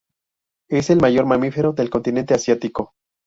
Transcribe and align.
Es 0.67 0.89
el 0.89 0.99
mayor 0.99 1.27
mamífero 1.27 1.73
del 1.73 1.91
continente 1.91 2.33
asiático. 2.33 2.95